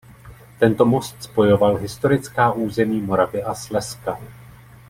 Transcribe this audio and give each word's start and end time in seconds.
Tento 0.59 0.85
most 0.85 1.23
spojoval 1.23 1.75
historická 1.75 2.51
území 2.51 3.01
Moravy 3.01 3.43
a 3.43 3.53
Slezska. 3.55 4.19